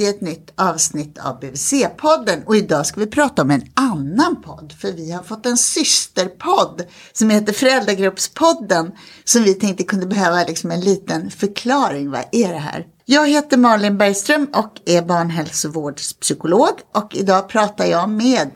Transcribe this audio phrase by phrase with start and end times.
[0.00, 4.74] i ett nytt avsnitt av BVC-podden och idag ska vi prata om en annan podd
[4.80, 8.92] för vi har fått en systerpodd som heter Föräldragruppspodden
[9.24, 12.10] som vi tänkte kunde behöva liksom en liten förklaring.
[12.10, 12.86] Vad är det här?
[13.04, 18.50] Jag heter Malin Bergström och är barnhälsovårdspsykolog och idag pratar jag med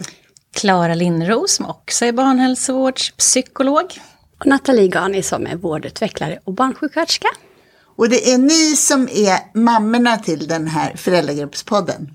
[0.54, 4.00] Klara Lindros som också är barnhälsovårdspsykolog.
[4.38, 7.28] Och Nathalie Gani som är vårdutvecklare och barnsjuksköterska.
[7.96, 12.10] Och det är ni som är mammorna till den här föräldragruppspodden.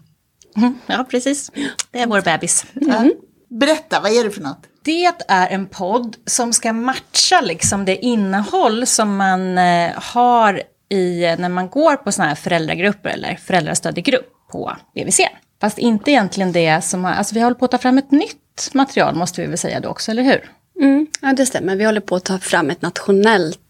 [0.57, 1.51] Mm, Ja, precis.
[1.91, 2.65] Det är vår bebis.
[2.73, 3.09] Ja.
[3.49, 4.59] Berätta, vad är det för något?
[4.83, 11.35] Det är en podd som ska matcha liksom det innehåll som man eh, har i,
[11.39, 15.19] när man går på sådana här föräldragrupper eller föräldrastödjegrupp på BVC.
[15.61, 18.69] Fast inte egentligen det som har, alltså vi håller på att ta fram ett nytt
[18.73, 20.51] material måste vi väl säga då också, eller hur?
[20.81, 21.75] Mm, ja, det stämmer.
[21.75, 23.64] Vi håller på att ta fram ett nationellt eh,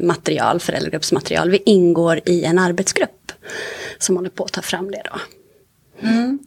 [0.00, 1.50] material, föräldragruppsmaterial.
[1.50, 3.32] Vi ingår i en arbetsgrupp
[3.98, 5.20] som håller på att ta fram det då.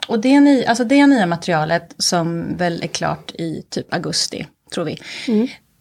[0.08, 4.86] Och det, ny, alltså det nya materialet som väl är klart i typ augusti, tror
[4.86, 4.98] vi.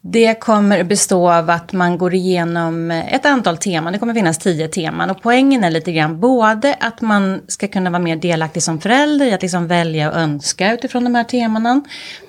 [0.02, 3.92] Det kommer bestå av att man går igenom ett antal teman.
[3.92, 5.10] Det kommer finnas tio teman.
[5.10, 9.26] Och poängen är lite grann både att man ska kunna vara mer delaktig som förälder
[9.26, 11.80] i att liksom välja och önska utifrån de här temana.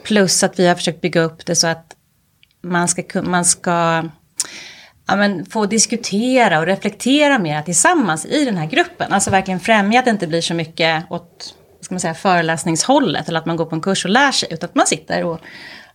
[0.03, 1.95] Plus att vi har försökt bygga upp det så att
[2.63, 4.03] man ska, man ska
[5.11, 9.13] ja, men, få diskutera och reflektera mer tillsammans i den här gruppen.
[9.13, 13.39] Alltså verkligen främja att det inte blir så mycket åt ska man säga, föreläsningshållet eller
[13.39, 14.49] att man går på en kurs och lär sig.
[14.51, 15.39] Utan att man sitter och,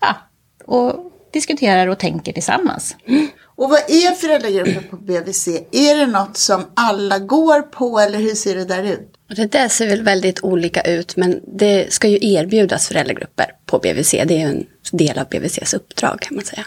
[0.00, 0.16] ja,
[0.64, 2.96] och diskuterar och tänker tillsammans.
[3.44, 5.48] Och vad är föräldragruppen på BVC?
[5.72, 9.12] Är det något som alla går på eller hur ser det där ut?
[9.36, 14.10] Det där ser väl väldigt olika ut men det ska ju erbjudas föräldragrupper på BVC.
[14.10, 16.66] Det är ju en del av BVCs uppdrag kan man säga.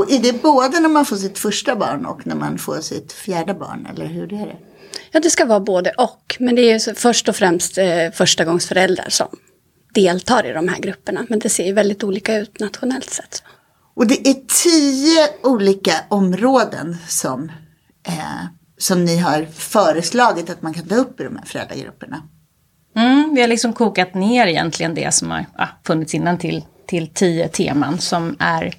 [0.00, 3.12] Och är det både när man får sitt första barn och när man får sitt
[3.12, 4.56] fjärde barn eller hur är det?
[5.10, 6.36] Ja, det ska vara både och.
[6.38, 9.28] Men det är först och främst eh, förstagångsföräldrar som
[9.94, 11.26] deltar i de här grupperna.
[11.28, 13.42] Men det ser ju väldigt olika ut nationellt sett.
[13.94, 17.52] Och det är tio olika områden som,
[18.06, 18.44] eh,
[18.78, 22.22] som ni har föreslagit att man kan ta upp i de här föräldragrupperna.
[22.96, 27.08] Mm, vi har liksom kokat ner egentligen det som har ja, funnits innan till, till
[27.08, 28.74] tio teman som är...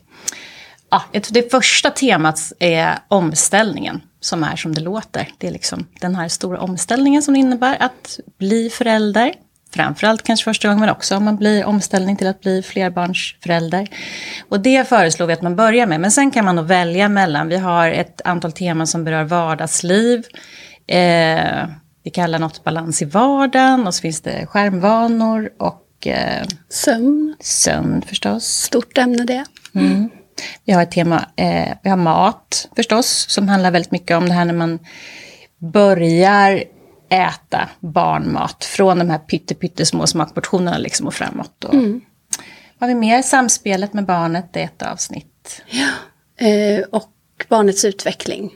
[0.92, 5.28] Ja, det första temat är omställningen, som är som det låter.
[5.38, 9.34] Det är liksom den här stora omställningen som det innebär att bli förälder.
[9.74, 13.88] Framförallt kanske första gången, men också om man blir omställning till att bli flerbarnsförälder.
[14.50, 16.00] Och det föreslår vi att man börjar med.
[16.02, 20.24] Men sen kan man nog välja mellan, vi har ett antal teman som berör vardagsliv.
[20.88, 21.68] Eh,
[22.04, 28.02] vi kallar något balans i vardagen och så finns det skärmvanor och eh, Sömn, sömn
[28.02, 28.44] förstås.
[28.44, 29.46] stort ämne det.
[30.66, 34.34] Vi har ett tema, eh, vi har mat förstås, som handlar väldigt mycket om det
[34.34, 34.80] här när man
[35.58, 36.64] börjar
[37.10, 41.64] äta barnmat från de här pytte, pyttesmå smakportionerna liksom och framåt.
[41.64, 41.74] Och,
[42.78, 43.22] Vad har vi mer?
[43.22, 45.62] Samspelet med barnet, det är ett avsnitt.
[46.38, 47.12] Eh, och
[47.50, 48.52] barnets utveckling.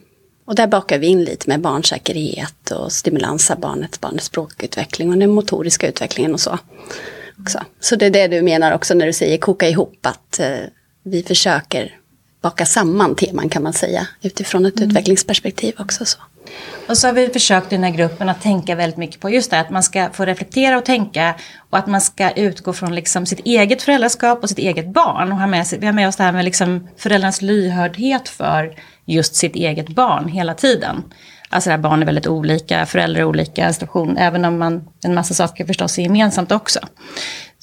[0.45, 5.17] Och där bakar vi in lite med barnsäkerhet och stimulans av barnet, barnets språkutveckling och
[5.17, 6.59] den motoriska utvecklingen och så.
[7.41, 7.59] Också.
[7.79, 10.57] Så det är det du menar också när du säger koka ihop, att eh,
[11.05, 11.99] vi försöker
[12.41, 16.05] baka samman teman kan man säga, utifrån ett utvecklingsperspektiv också.
[16.05, 16.17] Så.
[16.89, 19.51] Och så har vi försökt i den här gruppen att tänka väldigt mycket på just
[19.51, 21.35] det att man ska få reflektera och tänka
[21.69, 25.31] och att man ska utgå från liksom sitt eget föräldraskap och sitt eget barn.
[25.31, 28.75] Och ha med sig, vi har med oss det här med liksom föräldrarnas lyhördhet för
[29.05, 31.03] just sitt eget barn hela tiden.
[31.49, 35.33] Alltså där barn är väldigt olika, föräldrar är olika, situation, även om man, en massa
[35.33, 36.79] saker förstås är gemensamt också.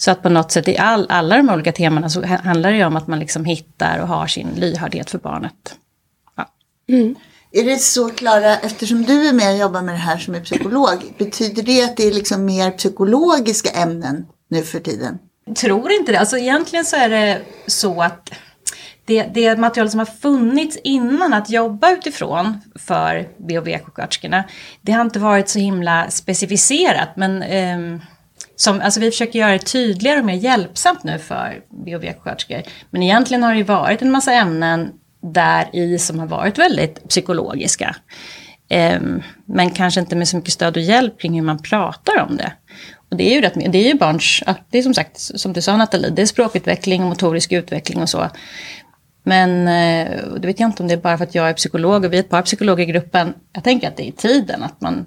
[0.03, 2.77] Så att på något sätt i all, alla de olika temana så ha- handlar det
[2.77, 5.75] ju om att man liksom hittar och har sin lyhördhet för barnet.
[6.37, 6.49] Ja.
[7.53, 10.41] Är det så Klara, eftersom du är med och jobbar med det här som är
[10.41, 15.19] psykolog, betyder det att det är liksom mer psykologiska ämnen nu för tiden?
[15.57, 16.19] tror inte det.
[16.19, 18.31] Alltså egentligen så är det så att
[19.05, 24.45] det, det material som har funnits innan att jobba utifrån för BHV-sjuksköterskorna,
[24.81, 27.09] det har inte varit så himla specificerat.
[27.17, 28.01] Men ehm,
[28.57, 32.63] som, alltså vi försöker göra det tydligare och mer hjälpsamt nu för BHV-sjuksköterskor.
[32.91, 34.91] Men egentligen har det ju varit en massa ämnen
[35.23, 37.97] där i som har varit väldigt psykologiska.
[38.69, 42.37] Ehm, men kanske inte med så mycket stöd och hjälp kring hur man pratar om
[42.37, 42.53] det.
[43.11, 45.63] Och det är ju, rätt, det är ju barns, det är som sagt, som du
[45.63, 48.31] sa Nathalie, det är språkutveckling och motorisk utveckling och så.
[49.25, 52.05] Men eh, det vet jag inte om det är bara för att jag är psykolog
[52.05, 53.35] och vi är ett par psykologer i gruppen.
[53.53, 55.07] Jag tänker att det är i tiden att man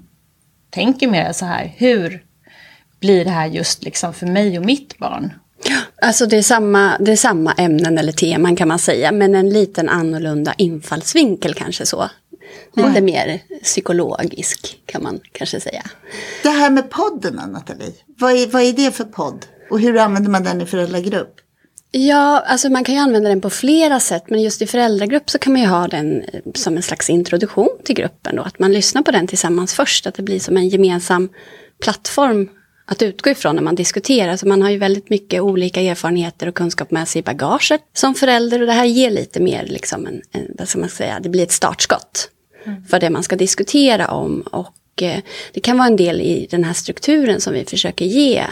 [0.70, 2.25] tänker mer så här, hur
[3.00, 5.34] blir det här just liksom för mig och mitt barn?
[6.02, 9.50] Alltså det är, samma, det är samma ämnen eller teman kan man säga, men en
[9.50, 12.10] liten annorlunda infallsvinkel kanske så.
[12.76, 13.06] Lite Mm.
[13.06, 15.84] mer psykologisk kan man kanske säga.
[16.44, 17.94] Det här med podden, Nathalie.
[18.20, 19.46] Vad är, vad är det för podd?
[19.70, 21.36] Och hur använder man den i föräldragrupp?
[21.92, 25.40] Ja, alltså man kan ju använda den på flera sätt, men just i föräldragrupp så
[25.40, 28.42] kan man ju ha den eh, som en slags introduktion till gruppen då.
[28.42, 31.30] Att man lyssnar på den tillsammans först, att det blir som en gemensam
[31.84, 32.50] plattform
[32.86, 34.36] att utgå ifrån när man diskuterar.
[34.36, 38.16] Så man har ju väldigt mycket olika erfarenheter och kunskap med sig i bagaget som
[38.16, 41.30] förälder och det här ger lite mer, liksom en, en, vad ska man säga, det
[41.30, 42.30] blir ett startskott
[42.90, 44.42] för det man ska diskutera om.
[44.42, 45.20] Och eh,
[45.54, 48.44] det kan vara en del i den här strukturen som vi försöker ge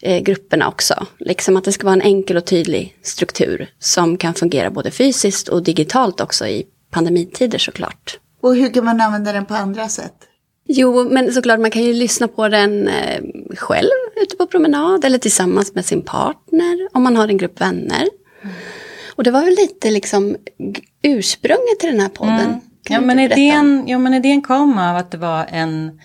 [0.00, 1.06] eh, grupperna också.
[1.18, 5.48] Liksom att det ska vara en enkel och tydlig struktur som kan fungera både fysiskt
[5.48, 8.18] och digitalt också i pandemitider såklart.
[8.40, 10.14] Och hur kan man använda den på andra sätt?
[10.66, 13.20] Jo, men såklart man kan ju lyssna på den eh,
[13.56, 13.90] själv
[14.22, 18.08] ute på promenad eller tillsammans med sin partner om man har en grupp vänner.
[19.16, 20.36] Och det var väl lite liksom
[21.02, 22.60] ursprunget till den här podden.
[22.84, 26.00] Kan Ja men, idén, ja men idén kom av att det var en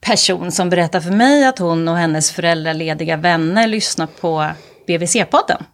[0.00, 4.50] person som berättade för mig att hon och hennes föräldralediga vänner lyssnade på
[4.86, 5.64] BVC-podden.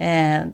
[0.00, 0.46] Eh,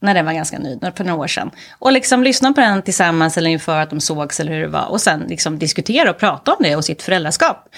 [0.00, 1.50] när den var ganska ny, för några år sedan.
[1.78, 4.86] Och liksom lyssna på den tillsammans eller inför att de sågs eller hur det var.
[4.86, 7.68] Och sen liksom diskutera och prata om det och sitt föräldraskap.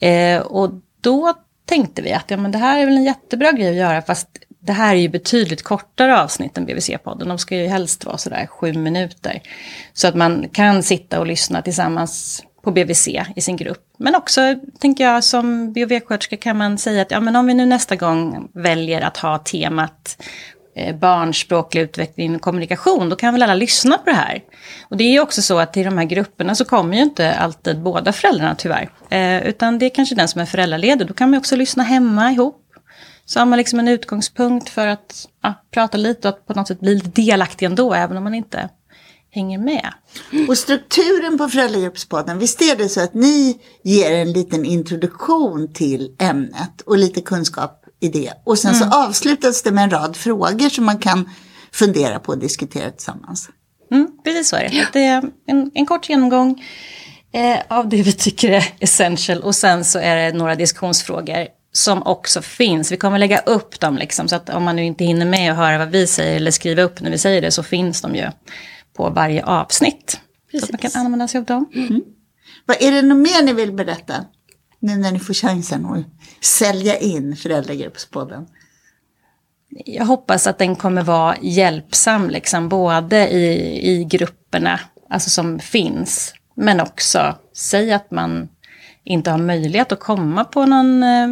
[0.00, 0.70] Eh, och
[1.00, 1.34] då
[1.66, 4.28] tänkte vi att ja, men det här är väl en jättebra grej att göra, fast
[4.60, 7.28] det här är ju betydligt kortare avsnitt än BVC-podden.
[7.28, 9.42] De ska ju helst vara sådär sju minuter.
[9.92, 13.84] Så att man kan sitta och lyssna tillsammans på BVC i sin grupp.
[13.98, 14.40] Men också,
[14.78, 18.48] tänker jag, som BVC-sköterska kan man säga att ja, men om vi nu nästa gång
[18.54, 20.22] väljer att ha temat
[20.76, 24.42] eh, barns utveckling och kommunikation, då kan väl alla lyssna på det här.
[24.88, 27.34] Och det är ju också så att i de här grupperna så kommer ju inte
[27.34, 28.90] alltid båda föräldrarna tyvärr.
[29.10, 31.82] Eh, utan det är kanske den som är föräldraledig, då kan man ju också lyssna
[31.82, 32.56] hemma ihop.
[33.24, 36.68] Så har man liksom en utgångspunkt för att ja, prata lite och att på något
[36.68, 38.68] sätt bli lite delaktig ändå, även om man inte
[39.30, 39.92] hänger med.
[40.48, 46.16] Och strukturen på föräldragruppspodden, visst är det så att ni ger en liten introduktion till
[46.18, 48.32] ämnet och lite kunskap i det.
[48.44, 51.30] Och sen så avslutas det med en rad frågor som man kan
[51.72, 53.48] fundera på och diskutera tillsammans.
[53.92, 54.86] Mm, precis så är det.
[54.92, 56.64] Det är en, en kort genomgång
[57.32, 62.02] eh, av det vi tycker är essential och sen så är det några diskussionsfrågor som
[62.02, 62.92] också finns.
[62.92, 65.58] Vi kommer lägga upp dem liksom, så att om man nu inte hinner med att
[65.58, 68.26] höra vad vi säger eller skriva upp när vi säger det så finns de ju
[68.96, 70.20] på varje avsnitt.
[70.50, 71.66] Så att man kan använda sig av dem.
[72.66, 74.14] Vad är det något mer ni vill berätta?
[74.80, 76.04] Nu när ni får chansen att
[76.44, 78.46] sälja in föräldragruppspodden.
[79.86, 84.80] Jag hoppas att den kommer vara hjälpsam, liksom, både i, i grupperna
[85.10, 88.48] alltså som finns, men också säg att man
[89.04, 91.02] inte har möjlighet att komma på någon...
[91.02, 91.28] eh,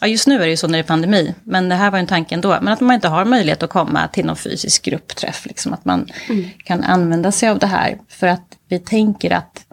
[0.00, 1.98] Ja, just nu är det ju så när det är pandemi, men det här var
[1.98, 2.58] ju en tanke ändå.
[2.62, 5.46] Men att man inte har möjlighet att komma till någon fysisk gruppträff.
[5.46, 6.08] Liksom, att man
[6.64, 7.98] kan använda sig av det här.
[8.08, 9.63] För att vi tänker att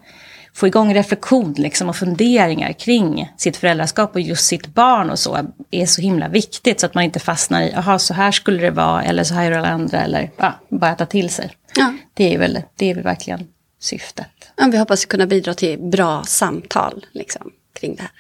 [0.62, 5.52] få igång reflektion liksom, och funderingar kring sitt föräldraskap och just sitt barn och så
[5.72, 6.80] är så himla viktigt.
[6.80, 9.44] Så att man inte fastnar i, jaha så här skulle det vara, eller så här
[9.44, 11.52] gör alla andra, eller ja, bara ta till sig.
[11.75, 11.94] Ja.
[12.13, 13.48] Det är väl, det är väl verkligen
[13.80, 14.27] syftet.
[14.58, 18.12] Ja, vi hoppas kunna bidra till bra samtal liksom, kring det här.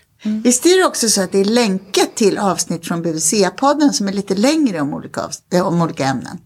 [0.43, 4.13] Visst är det också så att det är länkat till avsnitt från BVC-podden som är
[4.13, 5.21] lite längre om olika,
[5.53, 6.37] eh, om olika ämnen.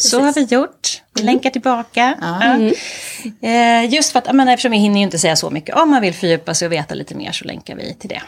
[0.00, 1.02] Så har vi gjort.
[1.14, 2.18] Vi länkar tillbaka.
[2.20, 2.58] Ja.
[3.48, 5.76] Eh, just för att, menar, eftersom vi hinner ju inte säga så mycket.
[5.76, 8.22] Om man vill fördjupa sig och veta lite mer så länkar vi till det.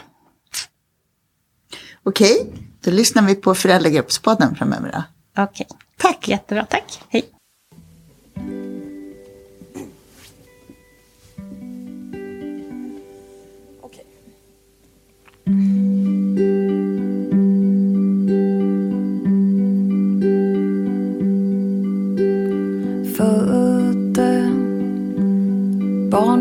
[2.03, 2.45] Okej,
[2.83, 4.91] då lyssnar vi på föräldragruppspodden framöver.
[4.91, 5.43] Då.
[5.43, 6.27] Okej, Tack!
[6.27, 6.65] jättebra.
[6.65, 6.99] Tack.
[7.09, 7.23] Hej.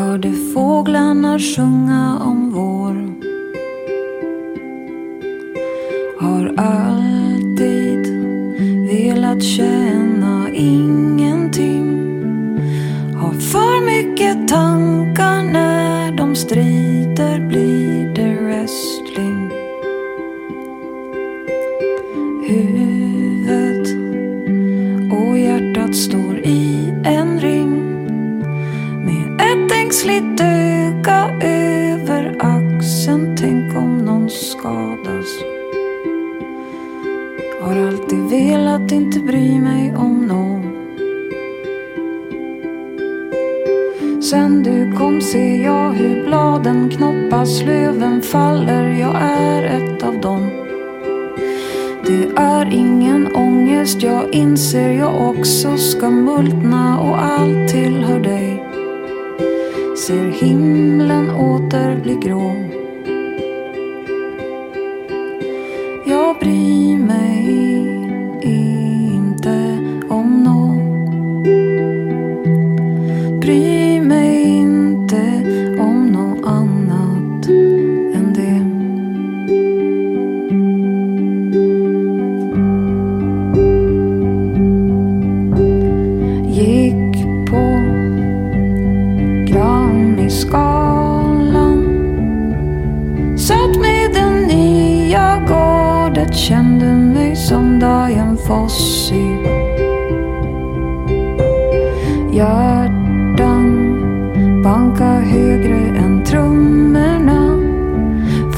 [0.00, 2.94] hörde fåglarna sjunga om vår.
[6.20, 8.06] Har alltid
[8.88, 11.86] velat känna ingenting.
[13.16, 19.50] Har för mycket tankar när de strider blir det wrestling.
[22.48, 23.88] Huvudet
[25.12, 27.89] och hjärtat står i en ring
[29.90, 33.36] ängsligt öga över axeln.
[33.36, 35.26] Tänk om någon skadas.
[37.62, 40.62] Har alltid velat inte bry mig om någon.
[44.22, 48.84] Sen du kom ser jag hur bladen knoppas, löven faller.
[49.00, 50.50] Jag är ett av dem.
[52.06, 58.59] Det är ingen ångest, jag inser jag också ska multna och allt tillhör dig.
[60.00, 62.69] Ser himlen åter bli grå.
[102.40, 103.66] Hjärtan
[104.62, 107.56] banka högre än trummorna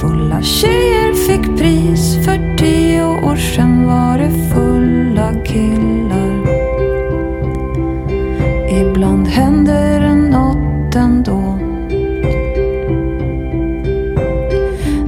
[0.00, 6.32] Fulla tjejer fick pris För tio år sedan var det fulla killar
[8.80, 11.58] Ibland händer det något ändå.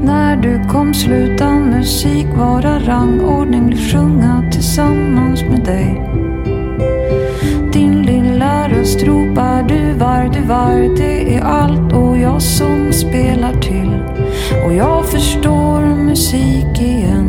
[0.03, 6.24] När du kom sluta musik vara rangordning, sjunga tillsammans med dig.
[8.85, 14.03] Röst ropar du var, du var, det är allt och jag som spelar till.
[14.67, 17.24] Och jag förstår musik igen.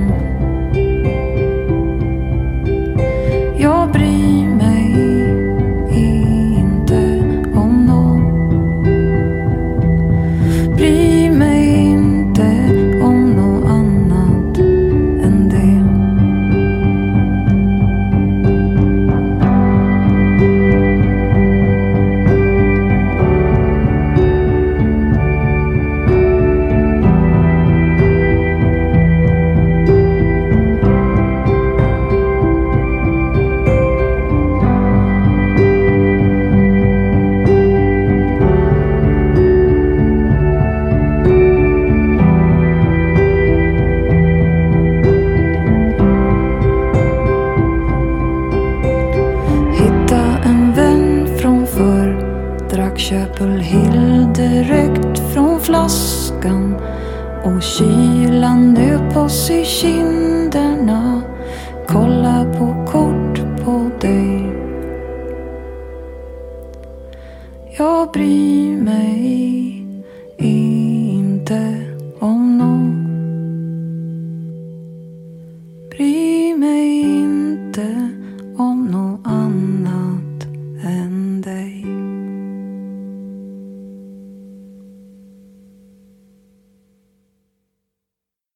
[68.16, 68.45] Jag